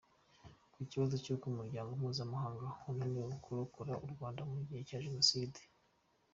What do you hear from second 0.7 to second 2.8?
Ku kibazo cy’uko Umuryango mpuzamahanga